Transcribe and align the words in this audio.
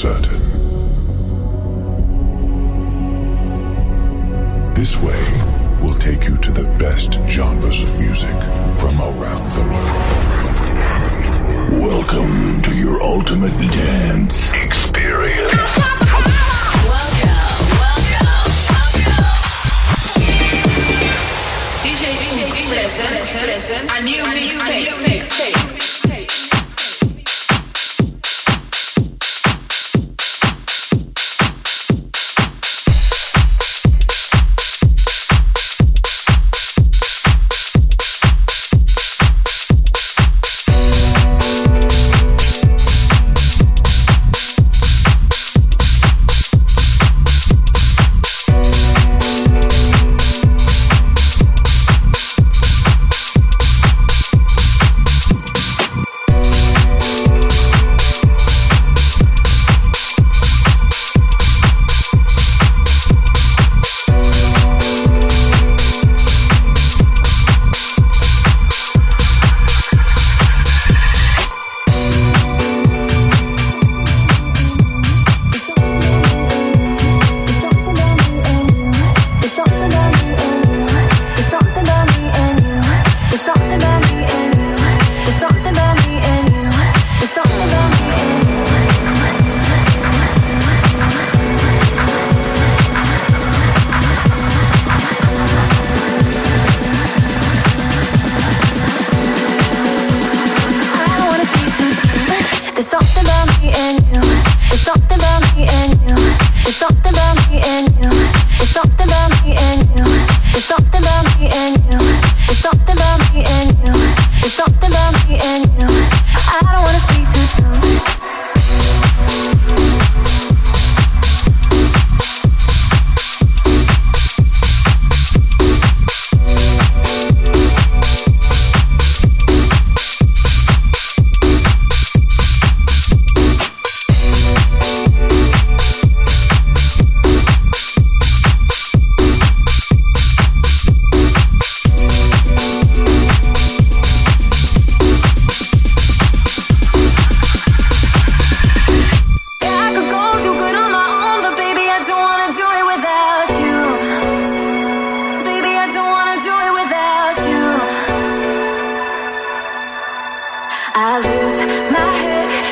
certain. 0.00 0.29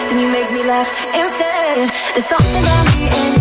There's 0.09 0.20
you 0.20 0.28
make 0.28 0.50
me 0.50 0.62
laugh 0.64 0.91
instead. 1.14 1.91
There's 2.14 2.26
something 2.26 2.62
about 2.62 2.84
me 2.97 3.09
and 3.10 3.38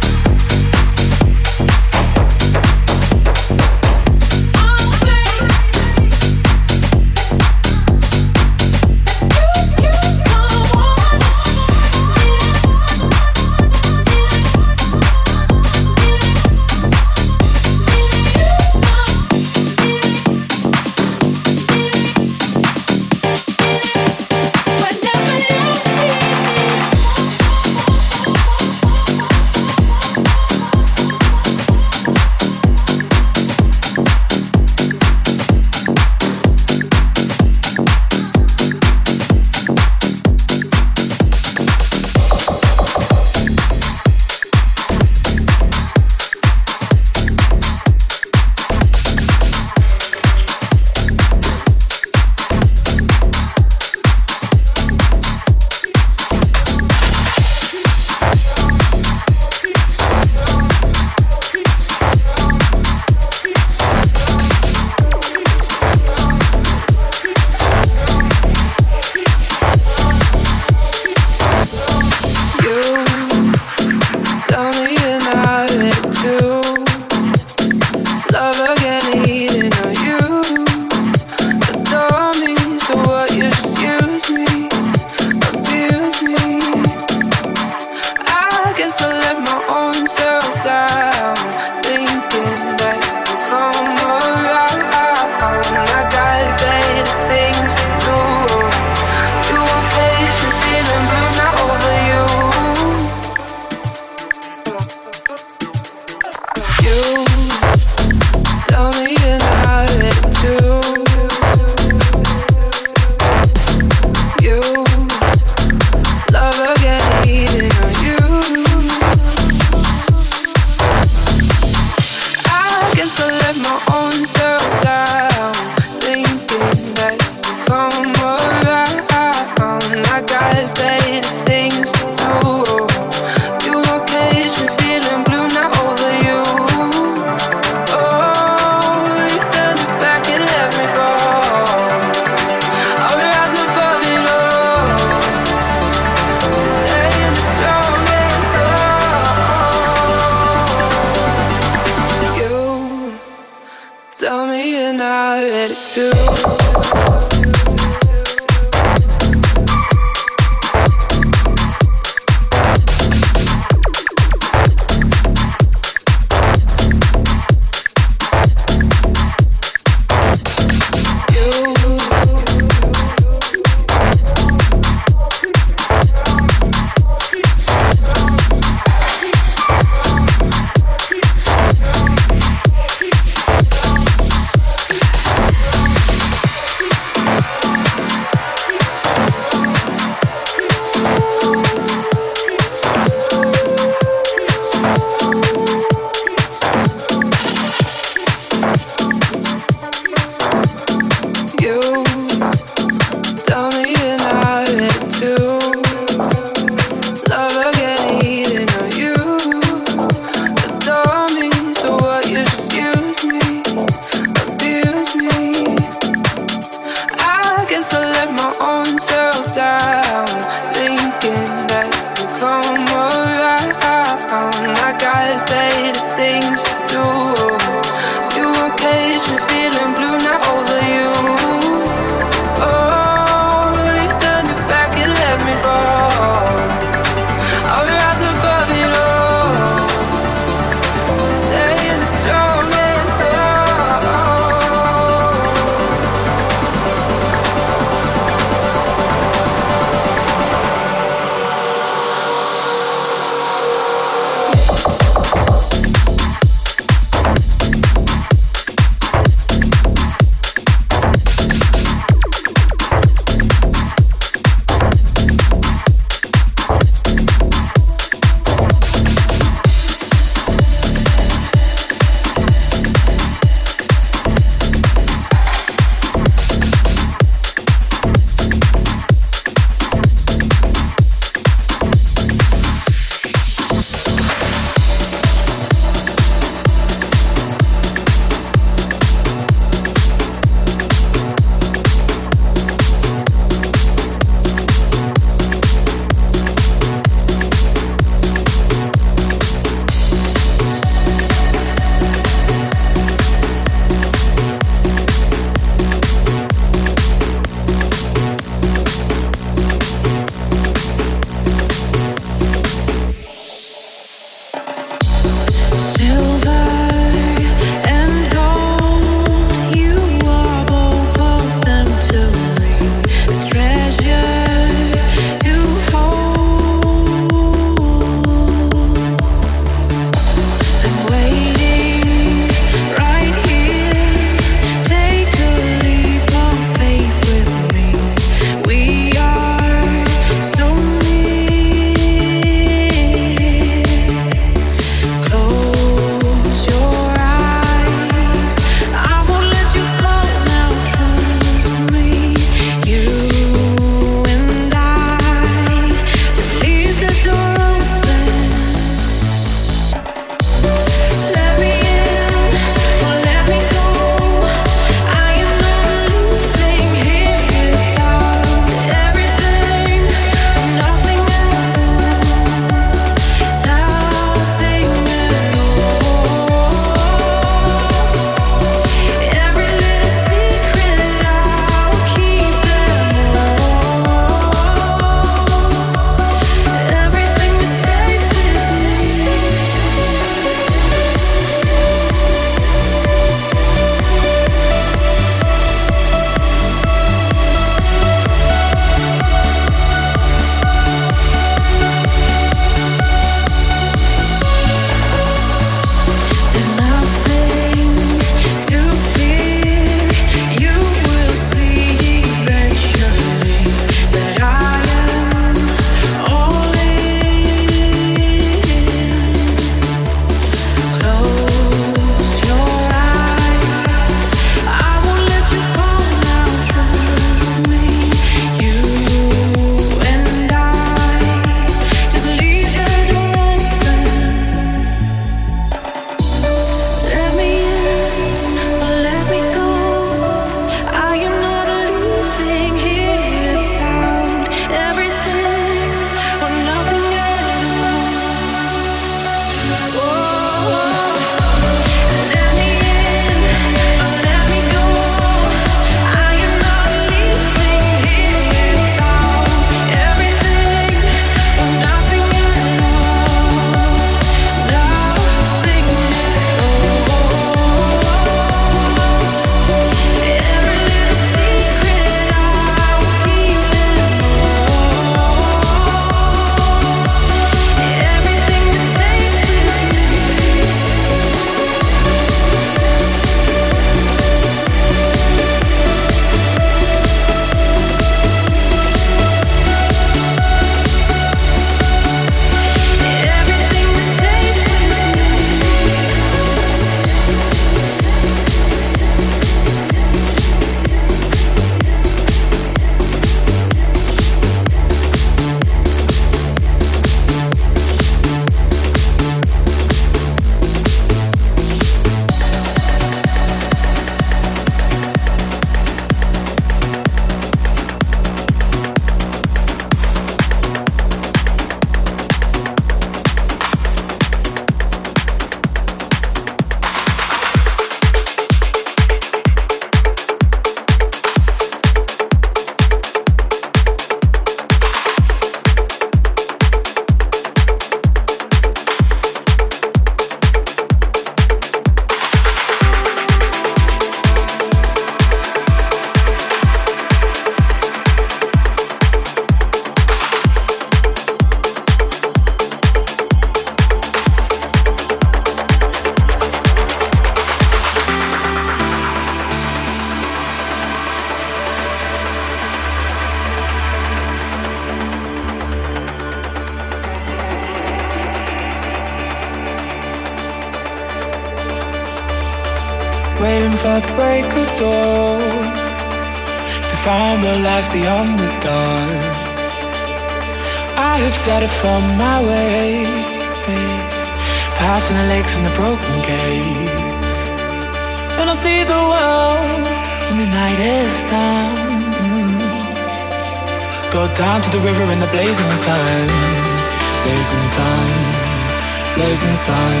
blazing 599.20 599.56
sun, 599.56 600.00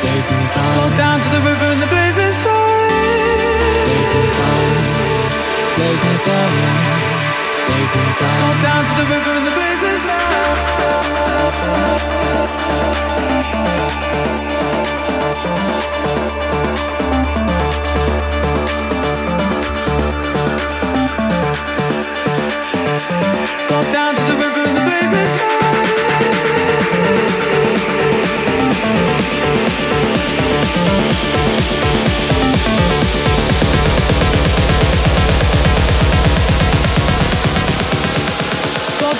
blazing 0.00 0.46
sun. 0.46 0.72
Go 0.80 0.96
down 0.96 1.20
to 1.20 1.28
the 1.28 1.42
river 1.44 1.68
in 1.74 1.80
the 1.84 1.86
blazing 1.86 2.32
sun, 2.32 2.88
blazing 3.88 4.28
sun, 4.36 4.64
blazing 5.76 6.18
sun, 6.24 6.52
blazing 7.68 8.10
sun. 8.18 8.36
Go 8.40 8.52
down 8.68 8.82
to 8.88 8.94
the 9.00 9.06
river 9.14 9.32
in 9.36 9.44
the 9.44 9.54
blazing 9.60 9.98
Go 9.98 10.45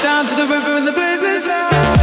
down 0.03 0.27
to 0.27 0.35
the 0.35 0.47
river 0.47 0.77
in 0.77 0.85
the 0.85 0.93
blazing 0.93 1.41
Go 1.47 1.96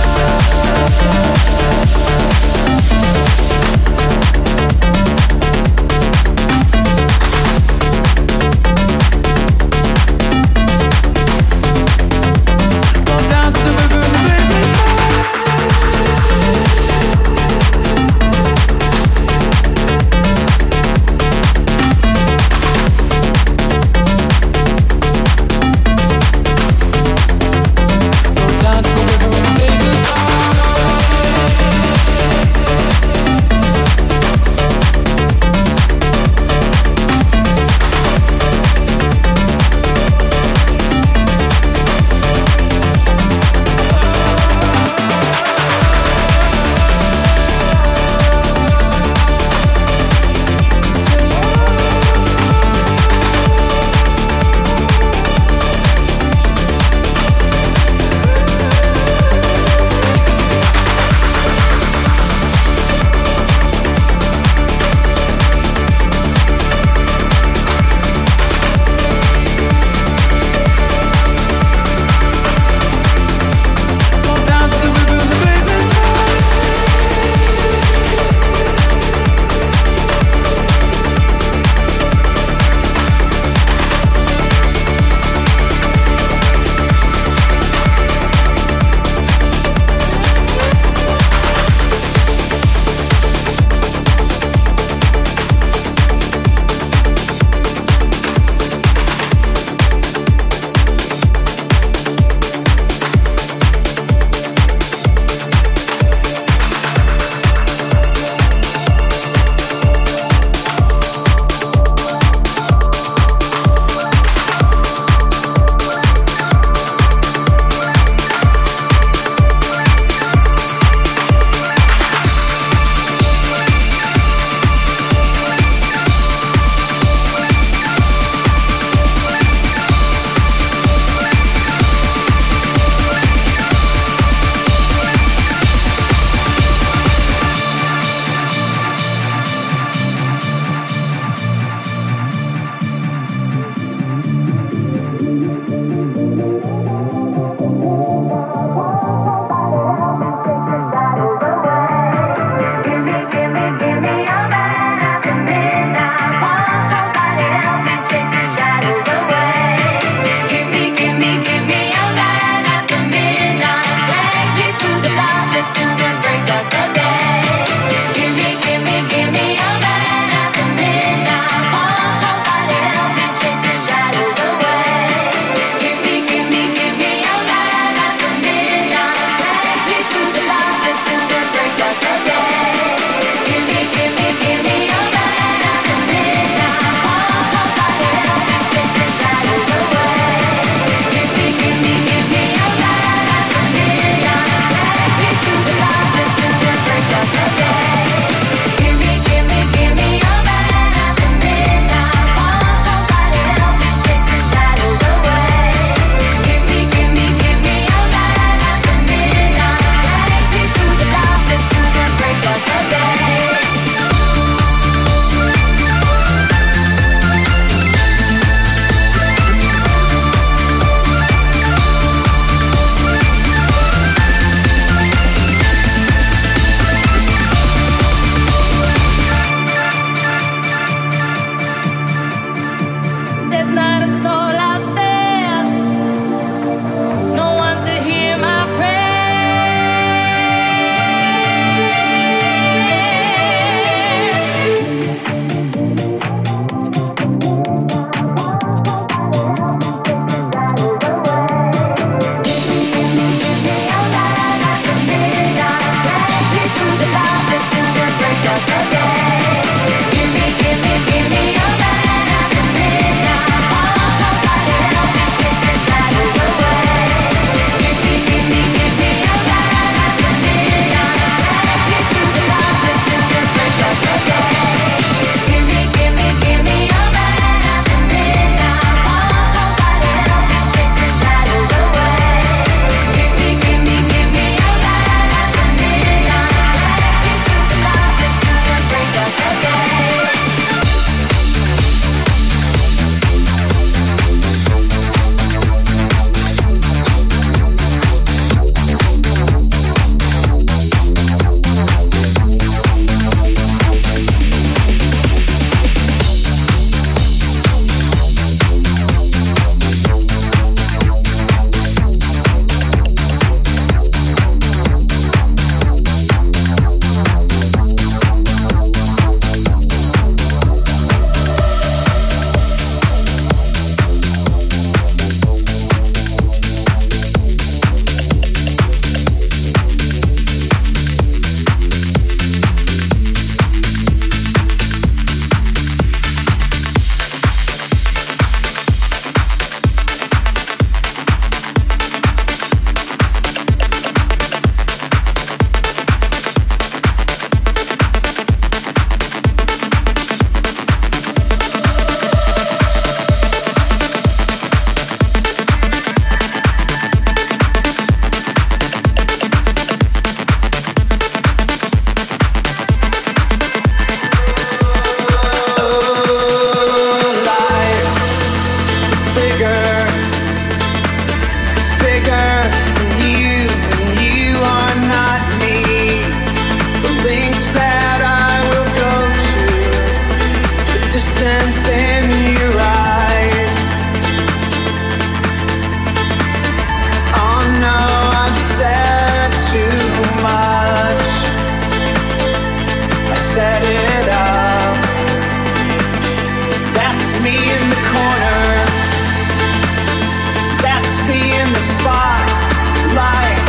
in 401.64 401.72
the 401.72 401.80
spotlight, 401.80 403.60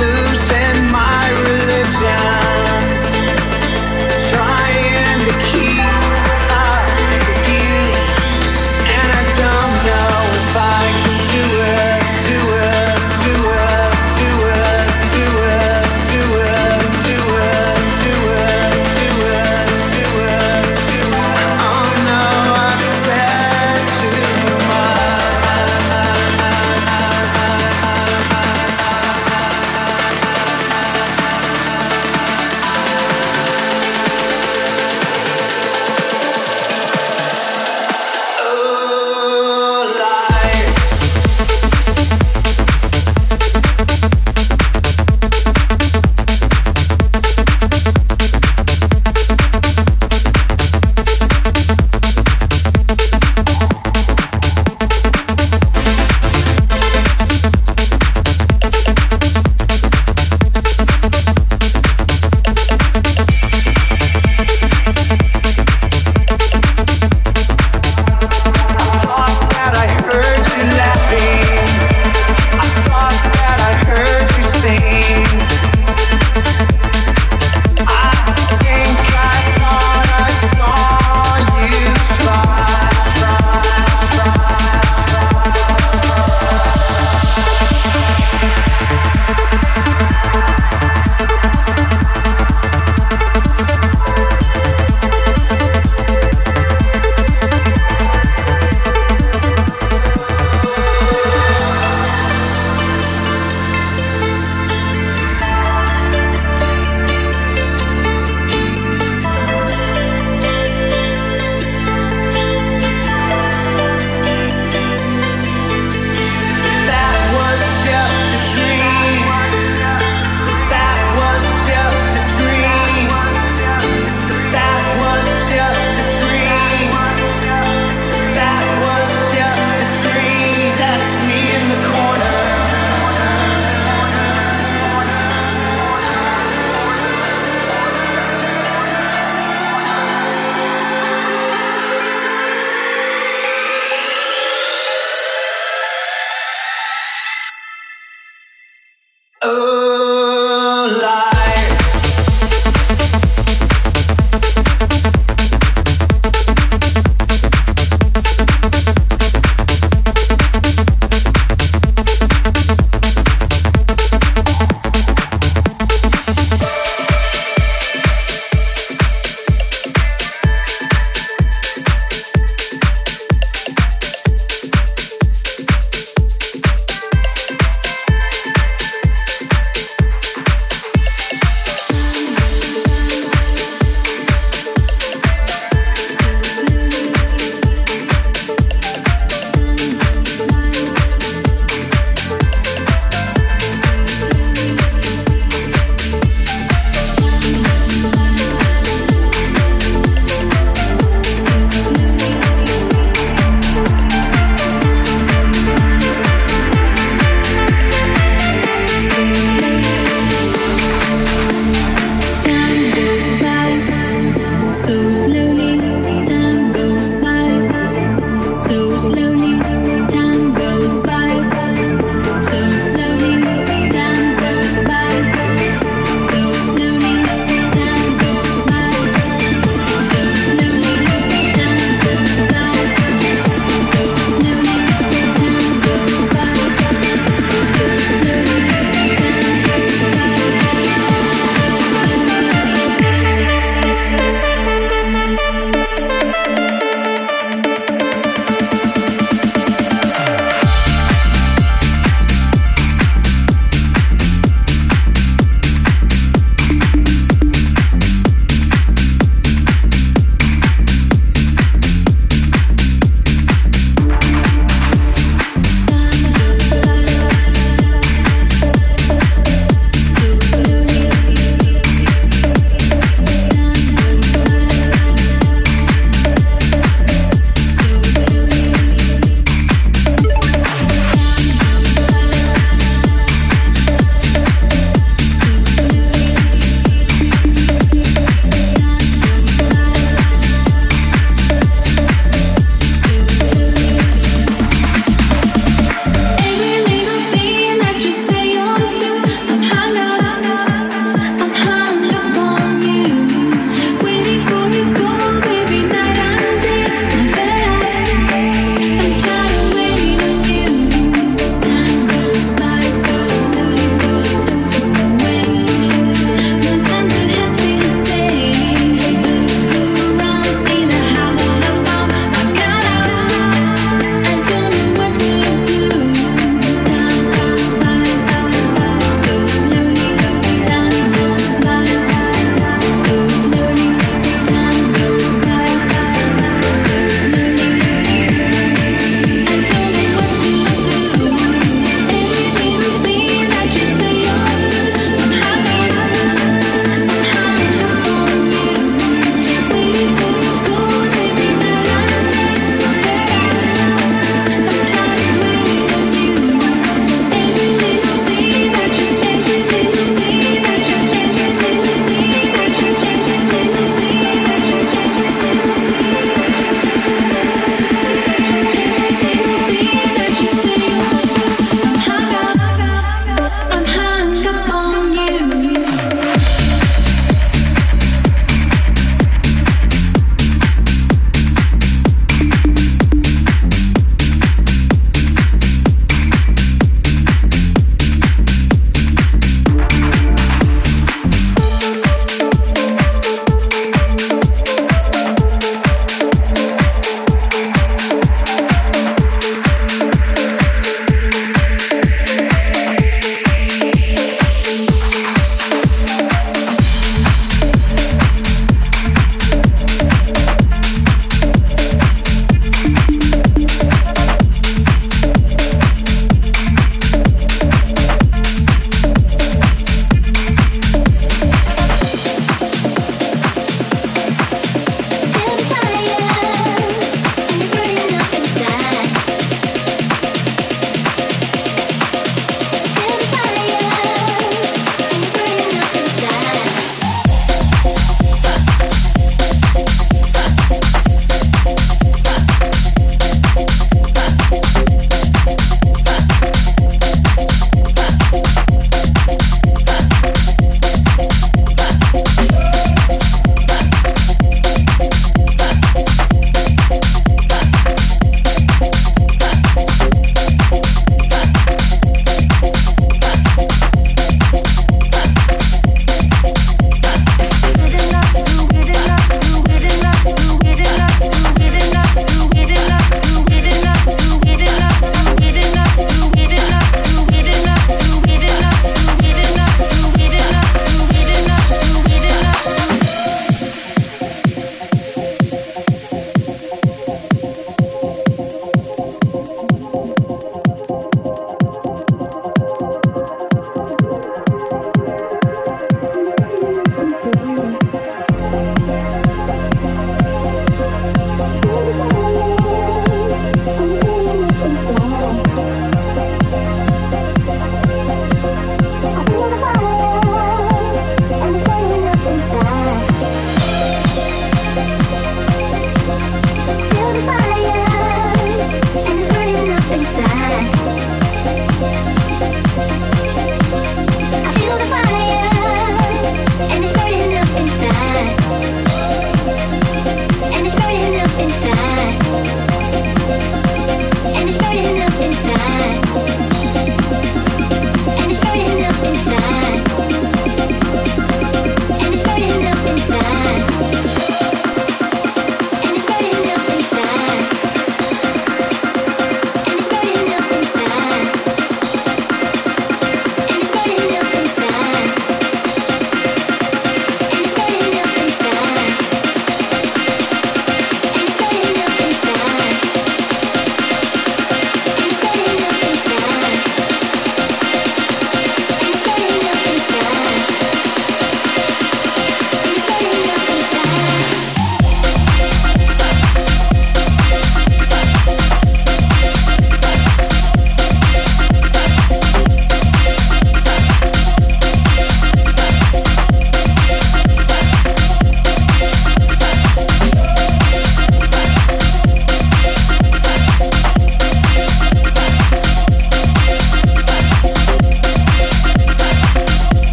losing 0.00 0.92
my 0.92 1.26
religion. 1.48 2.39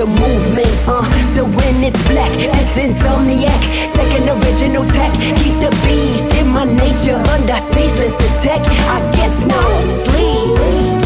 the 0.00 0.06
movement, 0.06 0.66
uh. 0.88 1.04
So 1.26 1.44
when 1.44 1.84
it's 1.84 2.02
black, 2.08 2.32
it's 2.34 2.78
insomniac. 2.78 3.60
Taking 3.92 4.28
original 4.30 4.84
tech, 4.86 5.12
keep 5.40 5.56
the 5.60 5.70
beast 5.84 6.24
in 6.40 6.48
my 6.48 6.64
nature 6.64 7.20
under 7.34 7.58
ceaseless 7.58 8.14
attack. 8.28 8.62
I 8.64 8.98
get 9.12 9.34
no 9.46 9.80
sleep. 9.80 10.99